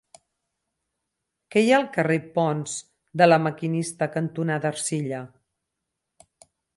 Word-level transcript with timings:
Què 1.55 1.61
hi 1.65 1.67
ha 1.73 1.75
al 1.79 1.85
carrer 1.97 2.17
Ponts 2.37 2.73
de 3.23 3.27
La 3.29 3.39
Maquinista 3.49 4.09
cantonada 4.17 4.71
Ercilla? 4.75 5.21